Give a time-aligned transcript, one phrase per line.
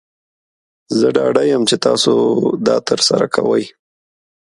[0.99, 2.13] زه ډاډه یم چې تاسو
[2.67, 3.63] دا ترسره کوئ.